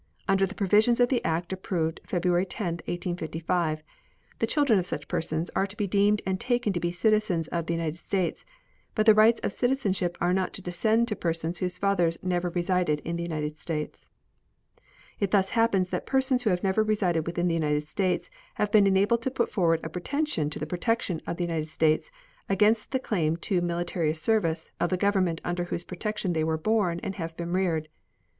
Under 0.27 0.47
the 0.47 0.55
provisions 0.55 0.99
of 0.99 1.09
the 1.09 1.23
act 1.23 1.53
approved 1.53 2.01
February 2.07 2.43
10, 2.47 2.77
1855, 2.87 3.83
the 4.39 4.47
children 4.47 4.79
of 4.79 4.85
such 4.87 5.07
persons 5.07 5.51
are 5.51 5.67
to 5.67 5.77
be 5.77 5.85
deemed 5.85 6.23
and 6.25 6.39
taken 6.39 6.73
to 6.73 6.79
be 6.79 6.91
citizens 6.91 7.47
of 7.49 7.67
the 7.67 7.75
United 7.75 7.99
States, 7.99 8.43
but 8.95 9.05
the 9.05 9.13
rights 9.13 9.39
of 9.41 9.53
citizenship 9.53 10.17
are 10.19 10.33
not 10.33 10.53
to 10.53 10.61
descend 10.63 11.07
to 11.07 11.15
persons 11.15 11.59
whose 11.59 11.77
fathers 11.77 12.17
never 12.23 12.49
resided 12.49 12.99
in 13.01 13.15
the 13.15 13.21
United 13.21 13.59
States. 13.59 14.07
It 15.19 15.29
thus 15.29 15.49
happens 15.49 15.89
that 15.89 16.07
persons 16.07 16.41
who 16.41 16.49
have 16.49 16.63
never 16.63 16.81
resided 16.81 17.27
within 17.27 17.47
the 17.47 17.53
United 17.53 17.87
States 17.87 18.31
have 18.55 18.71
been 18.71 18.87
enabled 18.87 19.21
to 19.21 19.29
put 19.29 19.51
forward 19.51 19.81
a 19.83 19.89
pretension 19.89 20.49
to 20.49 20.57
the 20.57 20.65
protection 20.65 21.21
of 21.27 21.37
the 21.37 21.43
United 21.43 21.69
States 21.69 22.09
against 22.49 22.89
the 22.89 22.97
claim 22.97 23.37
to 23.45 23.61
military 23.61 24.15
service 24.15 24.71
of 24.79 24.89
the 24.89 24.97
government 24.97 25.41
under 25.43 25.65
whose 25.65 25.83
protection 25.83 26.33
they 26.33 26.43
were 26.43 26.57
born 26.57 26.99
and 27.03 27.17
have 27.17 27.37
been 27.37 27.51
reared. 27.53 27.87